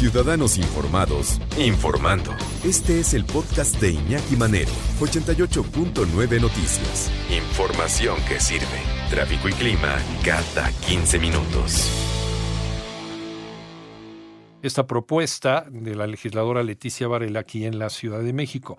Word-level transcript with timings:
Ciudadanos 0.00 0.56
Informados, 0.56 1.38
informando. 1.58 2.34
Este 2.64 3.00
es 3.00 3.12
el 3.12 3.26
podcast 3.26 3.78
de 3.82 3.90
Iñaki 3.90 4.34
Manero, 4.34 4.70
88.9 4.98 6.40
Noticias. 6.40 7.10
Información 7.28 8.16
que 8.26 8.40
sirve. 8.40 8.80
Tráfico 9.10 9.50
y 9.50 9.52
clima 9.52 9.98
cada 10.24 10.72
15 10.88 11.18
minutos. 11.18 11.90
Esta 14.62 14.86
propuesta 14.86 15.66
de 15.70 15.94
la 15.94 16.06
legisladora 16.06 16.62
Leticia 16.62 17.06
Varela 17.06 17.40
aquí 17.40 17.66
en 17.66 17.78
la 17.78 17.90
Ciudad 17.90 18.22
de 18.22 18.32
México, 18.32 18.78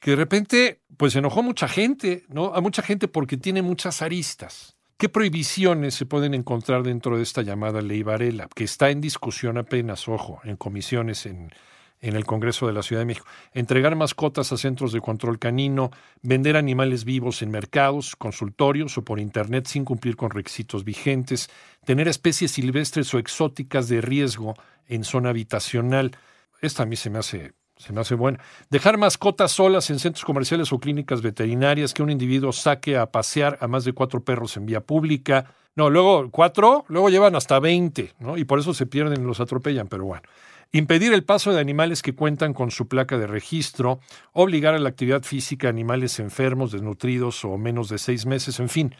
que 0.00 0.10
de 0.10 0.16
repente 0.18 0.82
pues 0.98 1.16
enojó 1.16 1.40
a 1.40 1.44
mucha 1.44 1.68
gente, 1.68 2.26
¿no? 2.28 2.52
A 2.54 2.60
mucha 2.60 2.82
gente 2.82 3.08
porque 3.08 3.38
tiene 3.38 3.62
muchas 3.62 4.02
aristas. 4.02 4.77
¿Qué 4.98 5.08
prohibiciones 5.08 5.94
se 5.94 6.06
pueden 6.06 6.34
encontrar 6.34 6.82
dentro 6.82 7.16
de 7.16 7.22
esta 7.22 7.42
llamada 7.42 7.80
ley 7.80 8.02
Varela, 8.02 8.48
que 8.52 8.64
está 8.64 8.90
en 8.90 9.00
discusión 9.00 9.56
apenas, 9.56 10.08
ojo, 10.08 10.40
en 10.42 10.56
comisiones 10.56 11.24
en, 11.24 11.52
en 12.00 12.16
el 12.16 12.24
Congreso 12.24 12.66
de 12.66 12.72
la 12.72 12.82
Ciudad 12.82 13.02
de 13.02 13.06
México? 13.06 13.24
Entregar 13.52 13.94
mascotas 13.94 14.50
a 14.50 14.56
centros 14.56 14.90
de 14.90 15.00
control 15.00 15.38
canino, 15.38 15.92
vender 16.22 16.56
animales 16.56 17.04
vivos 17.04 17.42
en 17.42 17.52
mercados, 17.52 18.16
consultorios 18.16 18.98
o 18.98 19.04
por 19.04 19.20
Internet 19.20 19.68
sin 19.68 19.84
cumplir 19.84 20.16
con 20.16 20.30
requisitos 20.30 20.82
vigentes, 20.82 21.48
tener 21.84 22.08
especies 22.08 22.50
silvestres 22.50 23.14
o 23.14 23.20
exóticas 23.20 23.88
de 23.88 24.00
riesgo 24.00 24.54
en 24.88 25.04
zona 25.04 25.28
habitacional. 25.28 26.10
Esta 26.60 26.82
a 26.82 26.86
mí 26.86 26.96
se 26.96 27.10
me 27.10 27.20
hace 27.20 27.52
se 27.78 27.92
me 27.92 28.00
hace 28.00 28.14
buena. 28.14 28.38
Dejar 28.70 28.98
mascotas 28.98 29.52
solas 29.52 29.88
en 29.90 29.98
centros 29.98 30.24
comerciales 30.24 30.72
o 30.72 30.78
clínicas 30.78 31.22
veterinarias, 31.22 31.94
que 31.94 32.02
un 32.02 32.10
individuo 32.10 32.52
saque 32.52 32.96
a 32.96 33.10
pasear 33.10 33.58
a 33.60 33.68
más 33.68 33.84
de 33.84 33.92
cuatro 33.92 34.22
perros 34.22 34.56
en 34.56 34.66
vía 34.66 34.80
pública. 34.80 35.54
No, 35.76 35.90
luego 35.90 36.28
cuatro, 36.30 36.84
luego 36.88 37.08
llevan 37.08 37.36
hasta 37.36 37.60
veinte, 37.60 38.12
¿no? 38.18 38.36
Y 38.36 38.44
por 38.44 38.58
eso 38.58 38.74
se 38.74 38.86
pierden 38.86 39.22
y 39.22 39.24
los 39.24 39.40
atropellan, 39.40 39.86
pero 39.88 40.04
bueno. 40.04 40.22
Impedir 40.70 41.14
el 41.14 41.24
paso 41.24 41.52
de 41.52 41.60
animales 41.60 42.02
que 42.02 42.14
cuentan 42.14 42.52
con 42.52 42.70
su 42.70 42.88
placa 42.88 43.16
de 43.16 43.26
registro, 43.26 44.00
obligar 44.32 44.74
a 44.74 44.78
la 44.78 44.90
actividad 44.90 45.22
física 45.22 45.68
a 45.68 45.70
animales 45.70 46.18
enfermos, 46.18 46.72
desnutridos 46.72 47.42
o 47.46 47.56
menos 47.56 47.88
de 47.88 47.96
seis 47.96 48.26
meses, 48.26 48.60
en 48.60 48.68
fin. 48.68 48.94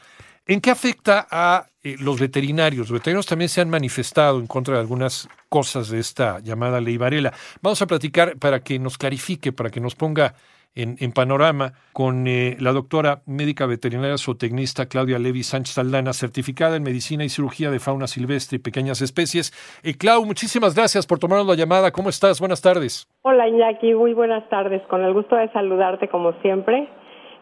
¿En 0.50 0.62
qué 0.62 0.70
afecta 0.70 1.26
a 1.30 1.66
eh, 1.84 1.96
los 2.00 2.18
veterinarios? 2.18 2.88
Los 2.88 3.00
veterinarios 3.00 3.26
también 3.26 3.50
se 3.50 3.60
han 3.60 3.68
manifestado 3.68 4.40
en 4.40 4.46
contra 4.46 4.76
de 4.76 4.80
algunas 4.80 5.28
cosas 5.50 5.90
de 5.90 5.98
esta 5.98 6.38
llamada 6.38 6.80
ley 6.80 6.96
Varela. 6.96 7.34
Vamos 7.60 7.82
a 7.82 7.86
platicar 7.86 8.38
para 8.38 8.60
que 8.60 8.78
nos 8.78 8.96
clarifique, 8.96 9.52
para 9.52 9.68
que 9.68 9.78
nos 9.78 9.94
ponga 9.94 10.32
en, 10.74 11.12
panorama 11.12 11.74
con 11.92 12.26
eh, 12.26 12.56
la 12.60 12.72
doctora 12.72 13.20
médica 13.26 13.66
veterinaria 13.66 14.16
zootecnista 14.16 14.86
Claudia 14.86 15.18
Levi 15.18 15.42
Sánchez 15.42 15.76
Aldana, 15.76 16.14
certificada 16.14 16.76
en 16.76 16.82
medicina 16.82 17.24
y 17.24 17.28
cirugía 17.28 17.70
de 17.70 17.78
fauna 17.78 18.06
silvestre 18.06 18.56
y 18.56 18.60
pequeñas 18.60 19.02
especies. 19.02 19.52
Eh, 19.82 19.98
Clau, 19.98 20.24
muchísimas 20.24 20.74
gracias 20.74 21.06
por 21.06 21.18
tomarnos 21.18 21.46
la 21.46 21.56
llamada. 21.56 21.90
¿Cómo 21.90 22.08
estás? 22.08 22.40
Buenas 22.40 22.62
tardes. 22.62 23.06
Hola 23.20 23.46
Iñaki, 23.48 23.92
muy 23.92 24.14
buenas 24.14 24.48
tardes. 24.48 24.80
Con 24.88 25.04
el 25.04 25.12
gusto 25.12 25.36
de 25.36 25.52
saludarte 25.52 26.08
como 26.08 26.32
siempre 26.40 26.88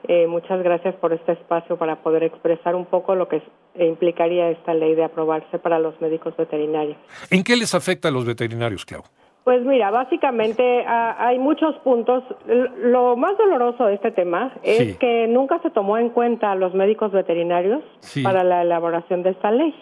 eh, 0.09 0.27
muchas 0.27 0.63
gracias 0.63 0.95
por 0.97 1.13
este 1.13 1.33
espacio 1.33 1.77
para 1.77 1.97
poder 1.97 2.23
expresar 2.23 2.75
un 2.75 2.87
poco 2.87 3.15
lo 3.15 3.29
que 3.29 3.43
implicaría 3.79 4.51
esta 4.51 4.75
ley 4.75 4.95
de 4.95 5.05
aprobarse 5.05 5.59
para 5.59 5.79
los 5.79 6.01
médicos 6.01 6.37
veterinarios. 6.37 6.97
¿En 7.31 7.43
qué 7.43 7.57
les 7.57 7.75
afecta 7.75 8.09
a 8.09 8.11
los 8.11 8.25
veterinarios, 8.25 8.85
Clau? 8.85 9.03
Pues 9.47 9.65
mira, 9.65 9.93
básicamente 9.93 10.85
ah, 10.89 11.15
hay 11.21 11.39
muchos 11.39 11.77
puntos. 11.77 12.25
Lo 12.83 13.17
más 13.17 13.39
doloroso 13.39 13.85
de 13.87 13.95
este 13.95 14.11
tema 14.11 14.53
es 14.65 14.97
que 14.99 15.29
nunca 15.29 15.61
se 15.61 15.71
tomó 15.71 15.99
en 15.99 16.11
cuenta 16.11 16.51
a 16.51 16.57
los 16.57 16.75
médicos 16.75 17.13
veterinarios 17.13 17.81
para 18.25 18.43
la 18.43 18.63
elaboración 18.63 19.23
de 19.23 19.31
esta 19.31 19.53
ley, 19.53 19.73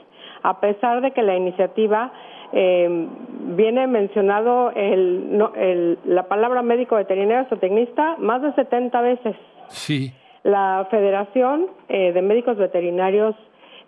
a 0.43 0.61
pesar 0.61 1.01
de 1.01 1.12
que 1.12 1.23
la 1.23 1.34
iniciativa 1.34 2.12
eh, 2.53 3.09
viene 3.56 3.87
mencionado 3.87 4.71
el, 4.73 5.43
el, 5.56 5.99
la 6.05 6.28
palabra 6.28 6.61
médico 6.61 6.97
veterinario 6.97 7.47
o 7.51 7.56
tecnista 7.56 8.17
más 8.19 8.43
de 8.43 8.53
70 8.53 9.01
veces. 9.01 9.34
Sí. 9.69 10.12
La 10.44 10.87
Federación 10.91 11.69
eh, 11.88 12.12
de 12.12 12.21
Médicos 12.21 12.59
Veterinarios 12.59 13.34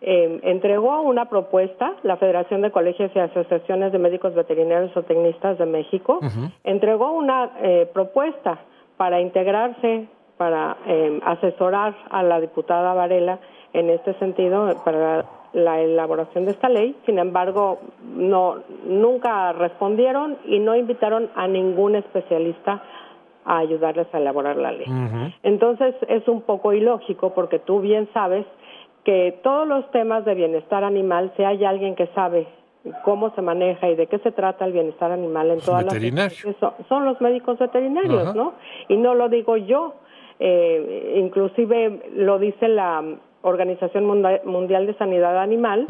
eh, 0.00 0.40
entregó 0.42 1.02
una 1.02 1.26
propuesta, 1.26 1.94
la 2.02 2.16
Federación 2.16 2.62
de 2.62 2.70
Colegios 2.70 3.10
y 3.14 3.18
Asociaciones 3.18 3.92
de 3.92 3.98
Médicos 3.98 4.34
Veterinarios 4.34 4.96
o 4.96 5.02
Tecnistas 5.02 5.58
de 5.58 5.66
México, 5.66 6.20
entregó 6.64 7.12
una 7.12 7.50
eh, 7.62 7.88
propuesta 7.92 8.58
para 8.96 9.20
integrarse, 9.20 10.08
para 10.38 10.76
asesorar 11.24 11.94
a 12.10 12.22
la 12.22 12.40
diputada 12.40 12.94
Varela 12.94 13.38
en 13.72 13.90
este 13.90 14.14
sentido 14.14 14.82
para 14.84 15.26
la 15.52 15.80
elaboración 15.80 16.44
de 16.44 16.52
esta 16.52 16.68
ley. 16.68 16.96
Sin 17.06 17.18
embargo, 17.18 17.80
no 18.14 18.56
nunca 18.84 19.52
respondieron 19.52 20.36
y 20.44 20.58
no 20.58 20.76
invitaron 20.76 21.30
a 21.34 21.46
ningún 21.48 21.96
especialista 21.96 22.82
a 23.46 23.58
ayudarles 23.58 24.06
a 24.12 24.18
elaborar 24.18 24.56
la 24.56 24.72
ley. 24.72 24.86
Entonces 25.42 25.94
es 26.08 26.26
un 26.28 26.42
poco 26.42 26.72
ilógico 26.72 27.32
porque 27.32 27.58
tú 27.58 27.80
bien 27.80 28.08
sabes 28.12 28.44
que 29.04 29.38
todos 29.42 29.66
los 29.68 29.88
temas 29.92 30.24
de 30.24 30.34
bienestar 30.34 30.82
animal, 30.82 31.32
si 31.36 31.44
hay 31.44 31.64
alguien 31.64 31.94
que 31.94 32.08
sabe 32.08 32.48
cómo 33.04 33.32
se 33.34 33.42
maneja 33.42 33.88
y 33.88 33.94
de 33.94 34.08
qué 34.08 34.18
se 34.18 34.32
trata 34.32 34.64
el 34.64 34.72
bienestar 34.72 35.12
animal 35.12 35.50
en 35.50 35.60
todas 35.60 35.84
las 35.84 35.94
son, 36.58 36.72
son 36.88 37.04
los 37.04 37.20
médicos 37.20 37.58
veterinarios, 37.58 38.34
¿no? 38.34 38.54
Y 38.88 38.96
no 38.96 39.14
lo 39.14 39.28
digo 39.28 39.56
yo, 39.56 39.94
eh, 40.40 41.14
inclusive 41.16 42.10
lo 42.14 42.38
dice 42.38 42.68
la 42.68 43.02
Organización 43.42 44.06
Mundial 44.44 44.86
de 44.86 44.94
Sanidad 44.94 45.38
Animal, 45.40 45.86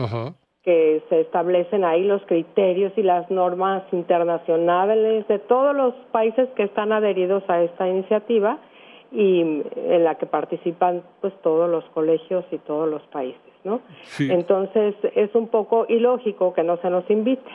que 0.66 1.00
se 1.09 1.21
establecen 1.21 1.84
ahí 1.84 2.03
los 2.03 2.21
criterios 2.27 2.93
y 2.97 3.03
las 3.04 3.31
normas 3.31 3.84
internacionales 3.93 5.27
de 5.28 5.38
todos 5.38 5.77
los 5.77 5.94
países 6.10 6.49
que 6.56 6.65
están 6.65 6.91
adheridos 6.91 7.44
a 7.49 7.62
esta 7.62 7.87
iniciativa 7.88 8.59
y 9.12 9.43
en 9.43 10.03
la 10.03 10.16
que 10.16 10.27
participan 10.27 11.04
pues 11.21 11.32
todos 11.43 11.71
los 11.71 11.84
colegios 11.91 12.44
y 12.50 12.59
todos 12.59 12.91
los 12.91 13.00
países, 13.03 13.41
¿no? 13.62 13.81
Entonces 14.19 14.97
es 15.15 15.32
un 15.37 15.47
poco 15.47 15.87
ilógico 15.88 16.53
que 16.53 16.65
no 16.65 16.78
se 16.78 16.91
nos 16.91 17.09
invite. 17.10 17.48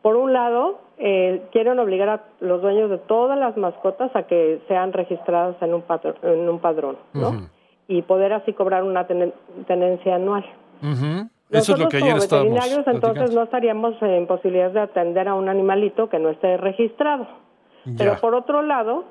Por 0.00 0.16
un 0.16 0.32
lado, 0.32 0.80
eh, 0.96 1.42
quieren 1.52 1.78
obligar 1.78 2.08
a 2.08 2.24
los 2.40 2.62
dueños 2.62 2.88
de 2.88 2.96
todas 2.96 3.38
las 3.38 3.58
mascotas 3.58 4.10
a 4.16 4.22
que 4.22 4.60
sean 4.68 4.94
registradas 4.94 5.60
en 5.60 5.74
un, 5.74 5.82
padrón, 5.82 6.14
en 6.22 6.48
un 6.48 6.60
padrón, 6.60 6.96
¿no? 7.12 7.46
Y 7.88 8.00
poder 8.00 8.32
así 8.32 8.54
cobrar 8.54 8.84
una 8.84 9.06
tenencia 9.06 10.14
anual. 10.14 10.46
Eso 11.54 11.72
es 11.72 11.78
lo 11.78 11.88
que 11.88 11.96
ayer 11.98 12.12
como 12.12 12.22
veterinarios 12.22 12.86
entonces 12.86 13.34
no 13.34 13.42
estaríamos 13.42 14.00
en 14.02 14.26
posibilidad 14.26 14.70
de 14.70 14.80
atender 14.80 15.28
a 15.28 15.34
un 15.34 15.48
animalito 15.48 16.08
que 16.08 16.18
no 16.18 16.30
esté 16.30 16.56
registrado. 16.56 17.26
Pero 17.96 18.16
por 18.20 18.34
otro 18.34 18.62
lado, 18.62 19.04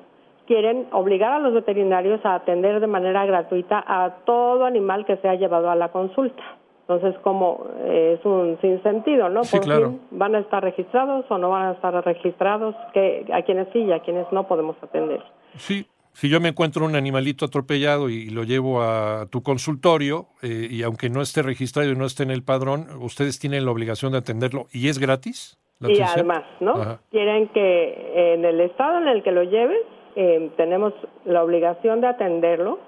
quieren 0.48 0.88
obligar 0.92 1.32
a 1.32 1.40
los 1.40 1.53
veterinarios 1.53 2.26
a 2.26 2.36
atender 2.36 2.80
de 2.80 2.88
manera 2.88 3.26
gratuita 3.26 3.84
a 3.86 4.18
todo 4.26 4.66
animal 4.66 5.06
que 5.06 5.18
sea 5.18 5.36
llevado 5.36 5.70
a 5.70 5.76
la 5.76 5.90
consulta. 5.90 6.44
Entonces, 6.88 7.18
como 7.22 7.68
es 7.88 8.24
un 8.26 8.58
sinsentido, 8.59 9.30
¿no? 9.30 9.46
Sí, 9.46 9.58
claro. 9.59 9.96
¿Van 10.12 10.36
a 10.36 10.40
estar 10.40 10.62
registrados 10.62 11.26
o 11.30 11.38
no 11.38 11.50
van 11.50 11.68
a 11.68 11.72
estar 11.72 11.94
registrados? 12.03 12.76
que 12.94 13.26
¿A 13.32 13.42
quienes 13.44 13.70
sí 13.72 13.80
y 13.80 13.92
a 13.94 14.00
quienes 14.00 14.30
no 14.34 14.48
podemos 14.48 14.76
atender? 14.82 15.24
Sí, 15.56 15.88
si 16.13 16.29
yo 16.29 16.40
me 16.40 16.50
encuentro 16.50 16.85
un 16.85 16.96
animalito 16.96 17.46
atropellado 17.46 18.09
y 18.09 18.29
lo 18.29 18.44
llevo 18.44 18.81
a 18.81 19.25
tu 19.29 19.41
consultorio, 19.41 20.28
eh, 20.41 20.68
y 20.69 20.84
aunque 20.84 21.09
no 21.09 21.22
esté 21.22 21.41
registrado 21.41 21.90
y 21.90 21.96
no 21.96 22.06
esté 22.06 22.24
en 22.24 22.31
el 22.31 22.44
padrón, 22.44 22.88
ustedes 23.01 23.40
tienen 23.40 23.66
la 23.66 23.72
obligación 23.72 24.12
de 24.12 24.19
atenderlo 24.19 24.68
y 24.72 24.90
es 24.90 25.00
gratis. 25.00 25.57
y 25.81 26.02
además, 26.02 26.44
¿no? 26.62 27.00
Quieren 27.12 27.50
que 27.50 28.34
en 28.34 28.46
el 28.46 28.62
estado 28.62 29.00
en 29.00 29.07
el 29.07 29.23
que 29.23 29.31
lo 29.31 29.44
lleves, 29.44 29.81
eh, 30.16 30.52
tenemos 30.56 30.94
la 31.25 31.44
obligación 31.44 32.00
de 32.00 32.07
atenderlo 32.07 32.79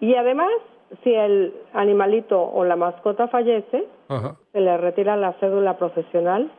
y 0.00 0.14
además, 0.14 0.50
si 1.02 1.12
el 1.12 1.52
animalito 1.74 2.40
o 2.40 2.64
la 2.64 2.76
mascota 2.76 3.28
fallece, 3.28 3.84
se 4.52 4.60
le 4.60 4.76
retira 4.76 5.16
la 5.16 5.32
cédula 5.40 5.78
profesional 5.78 6.50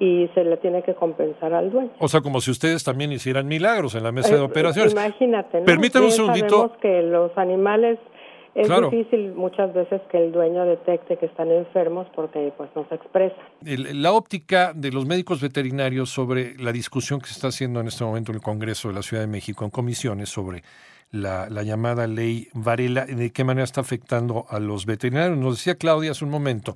y 0.00 0.30
se 0.34 0.44
le 0.44 0.56
tiene 0.58 0.82
que 0.82 0.94
compensar 0.94 1.52
al 1.52 1.70
dueño. 1.70 1.90
O 1.98 2.08
sea, 2.08 2.20
como 2.20 2.40
si 2.40 2.50
ustedes 2.50 2.84
también 2.84 3.10
hicieran 3.10 3.48
milagros 3.48 3.94
en 3.94 4.04
la 4.04 4.12
mesa 4.12 4.34
de 4.34 4.40
eh, 4.40 4.44
operaciones. 4.44 4.92
Imagínate, 4.92 5.60
¿no? 5.60 5.64
Permítame 5.64 6.06
un 6.06 6.12
segundito. 6.12 6.48
Sabemos 6.48 6.78
que 6.78 7.02
los 7.02 7.36
animales 7.36 7.98
es 8.54 8.68
difícil 8.68 9.34
muchas 9.34 9.72
veces 9.72 10.00
que 10.10 10.18
el 10.18 10.32
dueño 10.32 10.64
detecte 10.64 11.16
que 11.16 11.26
están 11.26 11.50
enfermos 11.50 12.06
porque 12.14 12.52
pues 12.56 12.70
no 12.74 12.86
se 12.88 12.94
expresa. 12.94 13.36
La 13.62 14.12
óptica 14.12 14.72
de 14.74 14.90
los 14.90 15.06
médicos 15.06 15.40
veterinarios 15.40 16.10
sobre 16.10 16.56
la 16.58 16.72
discusión 16.72 17.20
que 17.20 17.26
se 17.26 17.34
está 17.34 17.48
haciendo 17.48 17.80
en 17.80 17.88
este 17.88 18.04
momento 18.04 18.32
en 18.32 18.36
el 18.36 18.42
Congreso 18.42 18.88
de 18.88 18.94
la 18.94 19.02
Ciudad 19.02 19.22
de 19.22 19.28
México 19.28 19.64
en 19.64 19.70
comisiones 19.70 20.28
sobre 20.28 20.62
la, 21.10 21.48
la 21.48 21.62
llamada 21.62 22.06
ley 22.06 22.48
Varela, 22.52 23.06
de 23.06 23.30
qué 23.30 23.44
manera 23.44 23.64
está 23.64 23.80
afectando 23.80 24.46
a 24.48 24.58
los 24.58 24.86
veterinarios. 24.86 25.38
Nos 25.38 25.56
decía 25.56 25.76
Claudia 25.76 26.12
hace 26.12 26.24
un 26.24 26.30
momento 26.30 26.74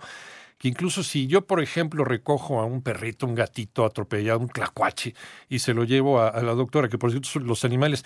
que 0.62 0.68
incluso 0.68 1.02
si 1.02 1.26
yo, 1.26 1.44
por 1.44 1.60
ejemplo, 1.60 2.04
recojo 2.04 2.60
a 2.60 2.64
un 2.64 2.82
perrito, 2.82 3.26
un 3.26 3.34
gatito 3.34 3.84
atropellado, 3.84 4.38
un 4.38 4.46
clacuache, 4.46 5.12
y 5.48 5.58
se 5.58 5.74
lo 5.74 5.82
llevo 5.82 6.22
a, 6.22 6.40
la 6.40 6.54
doctora, 6.54 6.88
que 6.88 6.98
por 6.98 7.10
cierto 7.10 7.40
los 7.40 7.64
animales, 7.64 8.04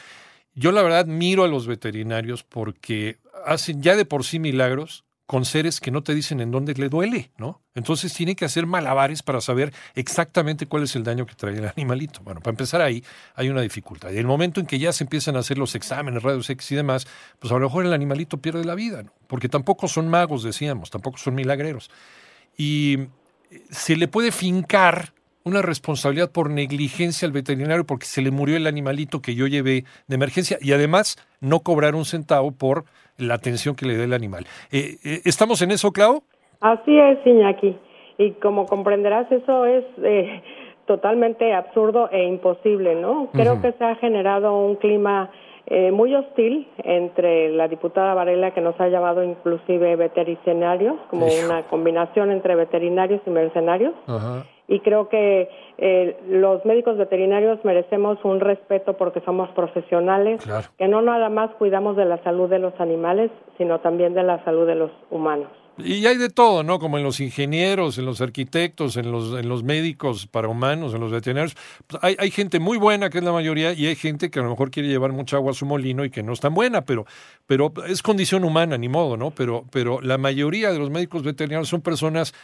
yo 0.54 0.72
la 0.72 0.80
verdad 0.80 1.04
miro 1.04 1.44
a 1.44 1.48
los 1.48 1.66
veterinarios 1.66 2.44
porque 2.44 3.18
hacen 3.44 3.82
ya 3.82 3.94
de 3.94 4.06
por 4.06 4.24
sí 4.24 4.38
milagros 4.38 5.04
con 5.26 5.44
seres 5.44 5.80
que 5.80 5.90
no 5.90 6.02
te 6.02 6.14
dicen 6.14 6.40
en 6.40 6.50
dónde 6.50 6.72
le 6.72 6.88
duele, 6.88 7.30
¿no? 7.36 7.60
Entonces 7.74 8.14
tiene 8.14 8.34
que 8.34 8.46
hacer 8.46 8.64
malabares 8.64 9.22
para 9.22 9.42
saber 9.42 9.74
exactamente 9.94 10.64
cuál 10.64 10.84
es 10.84 10.96
el 10.96 11.04
daño 11.04 11.26
que 11.26 11.34
trae 11.34 11.58
el 11.58 11.70
animalito. 11.76 12.20
Bueno, 12.22 12.40
para 12.40 12.52
empezar 12.52 12.80
ahí 12.80 13.04
hay 13.34 13.50
una 13.50 13.60
dificultad. 13.60 14.12
Y 14.12 14.16
el 14.16 14.26
momento 14.26 14.60
en 14.60 14.66
que 14.66 14.78
ya 14.78 14.94
se 14.94 15.04
empiezan 15.04 15.36
a 15.36 15.40
hacer 15.40 15.58
los 15.58 15.74
exámenes, 15.74 16.22
radios 16.22 16.48
X 16.48 16.72
y 16.72 16.76
demás, 16.76 17.06
pues 17.38 17.52
a 17.52 17.56
lo 17.56 17.66
mejor 17.66 17.84
el 17.84 17.92
animalito 17.92 18.38
pierde 18.38 18.64
la 18.64 18.74
vida, 18.74 19.02
¿no? 19.02 19.12
Porque 19.26 19.50
tampoco 19.50 19.88
son 19.88 20.08
magos, 20.08 20.42
decíamos, 20.42 20.88
tampoco 20.88 21.18
son 21.18 21.34
milagreros. 21.34 21.90
Y 22.56 23.08
se 23.70 23.96
le 23.96 24.08
puede 24.08 24.32
fincar 24.32 25.12
una 25.44 25.62
responsabilidad 25.62 26.32
por 26.32 26.50
negligencia 26.50 27.26
al 27.26 27.32
veterinario 27.32 27.86
porque 27.86 28.04
se 28.04 28.20
le 28.20 28.32
murió 28.32 28.56
el 28.56 28.66
animalito 28.66 29.22
que 29.22 29.36
yo 29.36 29.46
llevé 29.46 29.84
de 30.08 30.14
emergencia 30.16 30.58
y 30.60 30.72
además 30.72 31.16
no 31.40 31.60
cobrar 31.60 31.94
un 31.94 32.04
centavo 32.04 32.50
por 32.50 32.84
la 33.16 33.34
atención 33.34 33.76
que 33.76 33.86
le 33.86 33.96
dé 33.96 34.04
el 34.04 34.12
animal. 34.12 34.44
Eh, 34.72 34.96
eh, 35.04 35.20
¿Estamos 35.24 35.62
en 35.62 35.70
eso, 35.70 35.92
Clau? 35.92 36.24
Así 36.60 36.98
es, 36.98 37.24
Iñaki. 37.24 37.76
Y 38.18 38.32
como 38.32 38.66
comprenderás, 38.66 39.30
eso 39.30 39.66
es 39.66 39.84
eh, 40.02 40.42
totalmente 40.86 41.54
absurdo 41.54 42.10
e 42.10 42.24
imposible, 42.24 42.96
¿no? 42.96 43.30
Creo 43.32 43.60
que 43.60 43.72
se 43.72 43.84
ha 43.84 43.94
generado 43.96 44.56
un 44.58 44.74
clima 44.76 45.30
muy 45.92 46.14
hostil 46.14 46.68
entre 46.84 47.50
la 47.50 47.66
diputada 47.66 48.14
Varela, 48.14 48.52
que 48.52 48.60
nos 48.60 48.78
ha 48.80 48.88
llamado 48.88 49.24
inclusive 49.24 49.96
veterinarios, 49.96 50.96
como 51.10 51.26
una 51.26 51.62
combinación 51.64 52.30
entre 52.30 52.54
veterinarios 52.54 53.20
y 53.26 53.30
mercenarios. 53.30 53.94
Y 54.68 54.80
creo 54.80 55.08
que 55.08 55.48
eh, 55.78 56.16
los 56.28 56.64
médicos 56.64 56.96
veterinarios 56.96 57.64
merecemos 57.64 58.18
un 58.24 58.40
respeto 58.40 58.96
porque 58.96 59.20
somos 59.20 59.48
profesionales, 59.50 60.40
que 60.76 60.88
no 60.88 61.02
nada 61.02 61.28
más 61.28 61.50
cuidamos 61.52 61.96
de 61.96 62.04
la 62.04 62.18
salud 62.24 62.48
de 62.48 62.58
los 62.58 62.78
animales, 62.80 63.30
sino 63.58 63.78
también 63.80 64.14
de 64.14 64.24
la 64.24 64.42
salud 64.44 64.66
de 64.66 64.74
los 64.74 64.90
humanos. 65.10 65.50
Y 65.78 66.06
hay 66.06 66.16
de 66.16 66.30
todo, 66.30 66.62
¿no? 66.62 66.78
Como 66.78 66.98
en 66.98 67.04
los 67.04 67.20
ingenieros, 67.20 67.98
en 67.98 68.06
los 68.06 68.20
arquitectos, 68.20 68.96
en 68.96 69.12
los, 69.12 69.38
en 69.38 69.48
los 69.48 69.62
médicos 69.62 70.26
para 70.26 70.48
humanos, 70.48 70.94
en 70.94 71.00
los 71.00 71.12
veterinarios. 71.12 71.56
Pues 71.86 72.02
hay, 72.02 72.16
hay 72.18 72.30
gente 72.30 72.60
muy 72.60 72.78
buena, 72.78 73.10
que 73.10 73.18
es 73.18 73.24
la 73.24 73.32
mayoría, 73.32 73.72
y 73.72 73.86
hay 73.86 73.96
gente 73.96 74.30
que 74.30 74.38
a 74.38 74.42
lo 74.42 74.50
mejor 74.50 74.70
quiere 74.70 74.88
llevar 74.88 75.12
mucha 75.12 75.36
agua 75.36 75.50
a 75.50 75.54
su 75.54 75.66
molino 75.66 76.04
y 76.04 76.10
que 76.10 76.22
no 76.22 76.32
es 76.32 76.40
tan 76.40 76.54
buena, 76.54 76.82
pero, 76.82 77.04
pero 77.46 77.72
es 77.86 78.02
condición 78.02 78.44
humana, 78.44 78.78
ni 78.78 78.88
modo, 78.88 79.16
¿no? 79.16 79.30
Pero, 79.32 79.64
pero 79.70 80.00
la 80.00 80.18
mayoría 80.18 80.72
de 80.72 80.78
los 80.78 80.90
médicos 80.90 81.22
veterinarios 81.22 81.68
son 81.68 81.82
personas 81.82 82.34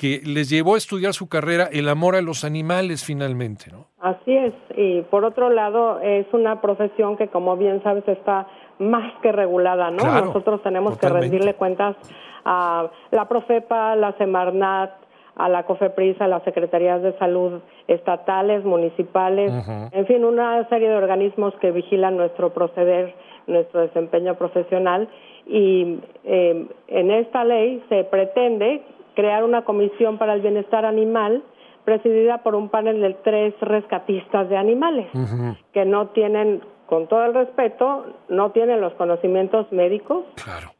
que 0.00 0.22
les 0.24 0.48
llevó 0.48 0.76
a 0.76 0.78
estudiar 0.78 1.12
su 1.12 1.28
carrera 1.28 1.68
el 1.70 1.86
amor 1.86 2.16
a 2.16 2.22
los 2.22 2.42
animales 2.42 3.04
finalmente, 3.04 3.70
¿no? 3.70 3.84
Así 3.98 4.34
es, 4.34 4.54
y 4.74 5.02
por 5.02 5.26
otro 5.26 5.50
lado 5.50 6.00
es 6.00 6.26
una 6.32 6.62
profesión 6.62 7.18
que 7.18 7.28
como 7.28 7.54
bien 7.58 7.82
sabes 7.82 8.08
está 8.08 8.46
más 8.80 9.12
que 9.22 9.30
regulada, 9.30 9.90
¿no? 9.90 10.02
Nosotros 10.24 10.62
tenemos 10.62 10.98
que 10.98 11.08
rendirle 11.08 11.54
cuentas 11.54 11.96
a 12.44 12.88
la 13.10 13.28
Profepa, 13.28 13.94
la 13.94 14.12
Semarnat, 14.12 14.90
a 15.36 15.48
la 15.48 15.64
COFEPRIS, 15.64 16.20
a 16.20 16.26
las 16.26 16.42
Secretarías 16.42 17.02
de 17.02 17.16
Salud 17.18 17.60
estatales, 17.86 18.64
municipales, 18.64 19.52
en 19.92 20.06
fin, 20.06 20.24
una 20.24 20.68
serie 20.68 20.88
de 20.88 20.96
organismos 20.96 21.54
que 21.60 21.70
vigilan 21.72 22.16
nuestro 22.16 22.50
proceder, 22.50 23.14
nuestro 23.46 23.80
desempeño 23.80 24.34
profesional. 24.36 25.08
Y 25.46 25.98
eh, 26.24 26.66
en 26.88 27.10
esta 27.10 27.44
ley 27.44 27.82
se 27.88 28.04
pretende 28.04 28.82
crear 29.14 29.44
una 29.44 29.62
comisión 29.62 30.18
para 30.18 30.34
el 30.34 30.40
bienestar 30.40 30.84
animal 30.84 31.42
presidida 31.84 32.38
por 32.38 32.54
un 32.54 32.68
panel 32.68 33.00
de 33.00 33.14
tres 33.24 33.54
rescatistas 33.60 34.48
de 34.48 34.56
animales 34.56 35.08
que 35.72 35.84
no 35.84 36.08
tienen, 36.08 36.62
con 36.90 37.06
todo 37.06 37.24
el 37.24 37.32
respeto, 37.32 38.04
no 38.28 38.50
tienen 38.50 38.80
los 38.80 38.92
conocimientos 38.94 39.70
médicos 39.72 40.24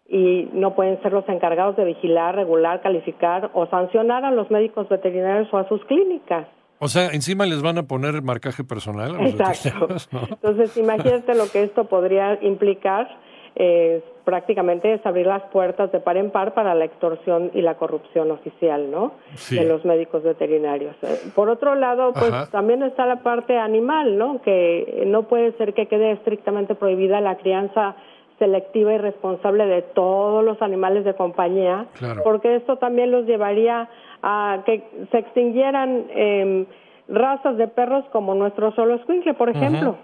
y 0.09 0.51
no 0.53 0.75
pueden 0.75 1.01
ser 1.03 1.13
los 1.13 1.27
encargados 1.29 1.77
de 1.77 1.85
vigilar, 1.85 2.35
regular, 2.35 2.83
calificar 2.83 3.51
o 3.55 3.67
sancionar 3.69 4.25
a 4.25 4.33
los 4.33 4.51
médicos 4.51 4.89
veterinarios 4.89 5.49
o 5.55 5.59
a 5.59 5.69
sus 5.69 5.83
clínicas. 5.85 6.49
O 6.81 6.89
sea, 6.89 7.11
encima 7.13 7.47
les 7.47 7.63
van 7.63 7.79
a 7.79 7.85
poner 7.85 8.21
marcaje 8.23 8.65
personal. 8.65 9.15
A 9.15 9.23
los 9.23 9.31
Exacto. 9.31 9.87
Entonces, 10.31 10.77
imagínate 10.77 11.35
lo 11.35 11.49
que 11.49 11.63
esto 11.63 11.85
podría 11.85 12.43
implicar 12.43 13.09
eh, 13.57 14.03
prácticamente 14.25 14.93
es 14.95 15.05
abrir 15.05 15.27
las 15.27 15.43
puertas 15.45 15.91
de 15.93 16.01
par 16.01 16.17
en 16.17 16.31
par 16.31 16.55
para 16.55 16.75
la 16.75 16.85
extorsión 16.85 17.51
y 17.55 17.63
la 17.63 17.75
corrupción 17.75 18.31
oficial, 18.31 18.91
¿no? 18.91 19.13
De 19.51 19.65
los 19.65 19.85
médicos 19.85 20.23
veterinarios. 20.23 20.95
Eh, 21.03 21.19
por 21.35 21.49
otro 21.49 21.75
lado, 21.75 22.13
pues 22.13 22.51
también 22.51 22.83
está 22.83 23.07
la 23.07 23.23
parte 23.23 23.59
animal, 23.59 24.17
¿no? 24.17 24.41
Que 24.43 25.05
no 25.07 25.25
puede 25.25 25.53
ser 25.53 25.75
que 25.75 25.87
quede 25.87 26.13
estrictamente 26.13 26.75
prohibida 26.75 27.21
la 27.21 27.37
crianza 27.39 27.97
selectiva 28.39 28.95
y 28.95 28.99
responsable 28.99 29.67
de 29.67 29.83
todos 29.83 30.43
los 30.43 30.61
animales 30.63 31.05
de 31.05 31.15
compañía, 31.15 31.87
porque 32.25 32.57
esto 32.57 32.77
también 32.77 33.11
los 33.11 33.27
llevaría 33.27 33.89
a 34.23 34.63
que 34.65 34.83
se 35.11 35.19
extinguieran 35.19 36.07
eh, 36.09 36.67
razas 37.09 37.57
de 37.59 37.69
perros 37.69 38.05
como 38.13 38.35
nuestro 38.35 38.73
solo 38.73 38.95
escuincle, 38.95 39.35
por 39.35 39.51
ejemplo. 39.51 39.97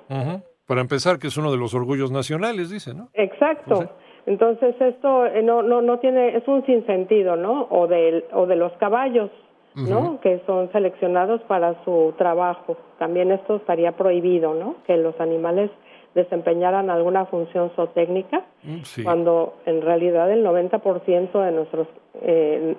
Para 0.67 0.81
empezar, 0.81 1.19
que 1.19 1.29
es 1.29 1.37
uno 1.37 1.51
de 1.53 1.59
los 1.59 1.75
orgullos 1.75 2.11
nacionales, 2.11 2.71
dice, 2.71 2.93
¿no? 2.95 3.09
Exacto. 3.15 3.89
Entonces 4.27 4.75
esto 4.81 5.27
eh, 5.27 5.43
no, 5.43 5.63
no, 5.63 5.81
no 5.81 6.01
tiene, 6.01 6.37
es 6.37 6.47
un 6.49 6.67
sinsentido, 6.67 7.37
¿no? 7.37 7.69
O 7.71 7.87
de, 7.87 8.25
o 8.33 8.47
de 8.47 8.57
los 8.57 8.73
caballos, 8.73 9.31
¿no? 9.77 10.21
Que 10.21 10.43
son 10.47 10.73
seleccionados 10.73 11.43
para 11.43 11.85
su 11.85 12.15
trabajo. 12.17 12.77
También 12.99 13.31
esto 13.31 13.57
estaría 13.57 13.93
prohibido, 13.93 14.55
¿no? 14.55 14.77
Que 14.87 14.97
los 14.97 15.19
animales 15.21 15.71
desempeñaran 16.15 16.91
alguna 16.91 17.27
función 17.27 17.71
zootécnica, 17.77 18.47
mm, 18.63 19.05
cuando 19.05 19.55
en 19.67 19.83
realidad 19.83 20.33
el 20.33 20.43
90% 20.43 21.41
de 21.43 21.53
nuestros 21.53 21.87
eh, 22.23 22.75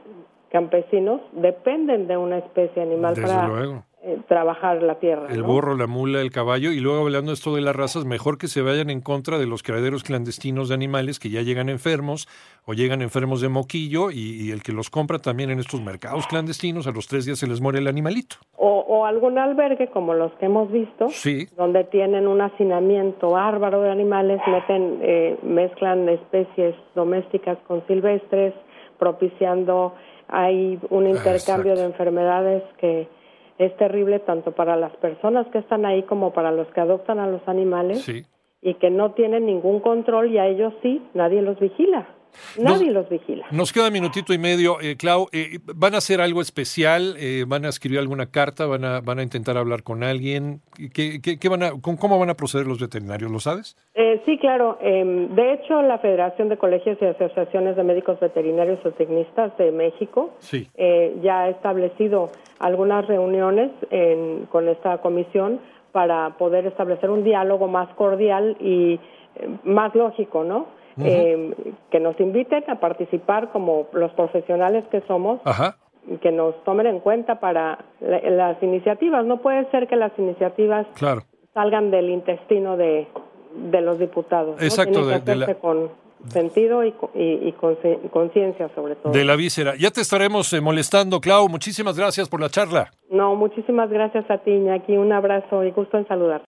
campesinos 0.49 1.21
dependen 1.33 2.07
de 2.07 2.17
una 2.17 2.39
especie 2.39 2.81
animal 2.81 3.13
para 3.21 3.83
eh, 4.07 4.21
trabajar 4.25 4.81
la 4.83 4.99
tierra. 4.99 5.27
El 5.29 5.43
burro, 5.43 5.75
la 5.75 5.85
mula, 5.85 6.21
el 6.21 6.31
caballo, 6.31 6.71
y 6.71 6.79
luego 6.79 7.01
hablando 7.01 7.33
esto 7.33 7.53
de 7.53 7.59
las 7.59 7.75
razas, 7.75 8.05
mejor 8.05 8.37
que 8.37 8.47
se 8.47 8.61
vayan 8.61 8.89
en 8.89 9.01
contra 9.01 9.37
de 9.37 9.45
los 9.45 9.63
criaderos 9.63 10.03
clandestinos 10.03 10.69
de 10.69 10.75
animales 10.75 11.19
que 11.19 11.29
ya 11.29 11.41
llegan 11.41 11.67
enfermos 11.67 12.29
o 12.65 12.73
llegan 12.73 13.01
enfermos 13.01 13.41
de 13.41 13.49
moquillo 13.49 14.09
y, 14.09 14.51
el 14.51 14.63
que 14.63 14.71
los 14.71 14.89
compra 14.89 15.19
también 15.19 15.49
en 15.49 15.59
estos 15.59 15.81
mercados 15.81 16.25
clandestinos, 16.27 16.87
a 16.87 16.91
los 16.91 17.07
tres 17.07 17.25
días 17.25 17.37
se 17.37 17.47
les 17.47 17.59
muere 17.59 17.79
el 17.79 17.87
animalito. 17.87 18.37
O, 18.55 19.05
algún 19.05 19.37
albergue 19.37 19.87
como 19.87 20.13
los 20.13 20.31
que 20.33 20.45
hemos 20.45 20.71
visto, 20.71 21.07
donde 21.57 21.83
tienen 21.83 22.27
un 22.27 22.39
hacinamiento 22.39 23.31
bárbaro 23.31 23.81
de 23.81 23.91
animales, 23.91 24.39
meten, 24.47 24.99
eh, 25.01 25.37
mezclan 25.43 26.07
especies 26.07 26.75
domésticas 26.95 27.57
con 27.67 27.85
silvestres, 27.87 28.53
propiciando 28.99 29.93
hay 30.29 30.79
un 30.89 31.07
intercambio 31.07 31.75
de 31.75 31.85
enfermedades 31.85 32.63
que 32.79 33.07
es 33.57 33.75
terrible 33.77 34.19
tanto 34.19 34.51
para 34.51 34.75
las 34.75 34.95
personas 34.97 35.47
que 35.47 35.59
están 35.59 35.85
ahí 35.85 36.03
como 36.03 36.33
para 36.33 36.51
los 36.51 36.67
que 36.73 36.81
adoptan 36.81 37.19
a 37.19 37.27
los 37.27 37.41
animales 37.47 38.07
y 38.61 38.73
que 38.75 38.89
no 38.89 39.11
tienen 39.11 39.45
ningún 39.45 39.79
control 39.79 40.31
y 40.31 40.37
a 40.37 40.47
ellos 40.47 40.73
sí, 40.81 41.01
nadie 41.13 41.41
los 41.41 41.59
vigila. 41.59 42.07
Nadie 42.59 42.91
los 42.91 43.09
vigila. 43.09 43.47
Nos 43.51 43.73
queda 43.73 43.89
minutito 43.89 44.33
y 44.33 44.37
medio. 44.37 44.79
Eh, 44.81 44.95
Clau, 44.97 45.27
eh, 45.31 45.59
¿van 45.75 45.95
a 45.95 45.97
hacer 45.97 46.21
algo 46.21 46.41
especial? 46.41 47.15
Eh, 47.17 47.45
¿Van 47.47 47.65
a 47.65 47.69
escribir 47.69 47.99
alguna 47.99 48.27
carta? 48.27 48.65
¿Van 48.65 48.83
a, 48.83 49.01
van 49.01 49.19
a 49.19 49.23
intentar 49.23 49.57
hablar 49.57 49.83
con 49.83 50.03
alguien? 50.03 50.61
¿Qué, 50.93 51.19
qué, 51.21 51.49
van 51.49 51.63
a, 51.63 51.71
¿Cómo 51.81 52.19
van 52.19 52.29
a 52.29 52.35
proceder 52.35 52.67
los 52.67 52.79
veterinarios? 52.79 53.31
¿Lo 53.31 53.39
sabes? 53.39 53.75
sí, 54.25 54.37
claro. 54.39 54.77
Em, 54.81 55.33
de 55.35 55.53
hecho, 55.53 55.81
la 55.81 55.99
Federación 55.99 56.49
de 56.49 56.57
Colegios 56.57 56.97
y 57.01 57.05
Asociaciones 57.05 57.75
de 57.75 57.83
Médicos 57.83 58.19
Veterinarios 58.19 58.79
o 58.85 58.91
Tecnistas 58.91 59.57
de 59.57 59.71
México 59.71 60.33
ya 61.21 61.43
ha 61.43 61.49
establecido 61.49 62.31
algunas 62.59 63.05
reuniones 63.07 63.71
con 64.49 64.67
esta 64.67 64.97
comisión 64.99 65.59
para 65.91 66.37
poder 66.37 66.65
establecer 66.65 67.09
un 67.09 67.23
diálogo 67.23 67.67
más 67.67 67.89
cordial 67.95 68.57
y 68.59 68.99
más 69.63 69.93
lógico, 69.95 70.43
¿no? 70.43 70.67
eh, 70.99 71.53
que 71.91 71.99
nos 71.99 72.19
inviten 72.19 72.63
a 72.69 72.79
participar 72.79 73.51
como 73.51 73.87
los 73.93 74.11
profesionales 74.13 74.85
que 74.91 75.01
somos. 75.01 75.39
que 76.21 76.31
nos 76.31 76.55
tomen 76.63 76.87
en 76.87 77.01
cuenta 77.01 77.41
para 77.41 77.79
las 77.99 78.63
iniciativas. 78.63 79.25
No 79.25 79.41
puede 79.41 79.69
ser 79.71 79.89
que 79.89 79.97
las 79.97 80.17
iniciativas 80.17 80.87
salgan 81.53 81.91
del 81.91 82.09
intestino 82.09 82.77
de, 82.77 83.07
de 83.69 83.81
los 83.81 83.99
diputados. 83.99 84.61
Exacto, 84.61 85.05
de, 85.05 85.55
con 85.55 85.89
sentido 86.27 86.83
y, 86.83 86.93
y, 87.15 87.51
conciencia 88.11 88.69
sobre 88.75 88.95
todo. 88.95 89.13
De 89.13 89.23
la 89.23 89.35
víscera. 89.35 89.75
Ya 89.77 89.91
te 89.91 90.01
estaremos 90.01 90.51
eh, 90.53 90.61
molestando, 90.61 91.21
Clau. 91.21 91.47
Muchísimas 91.49 91.97
gracias 91.97 92.29
por 92.29 92.41
la 92.41 92.49
charla. 92.49 92.91
No, 93.09 93.35
muchísimas 93.35 93.89
gracias 93.89 94.29
a 94.29 94.39
ti, 94.39 94.51
Iñaki. 94.51 94.97
Un 94.97 95.13
abrazo 95.13 95.63
y 95.63 95.71
gusto 95.71 95.97
en 95.97 96.07
saludar. 96.07 96.45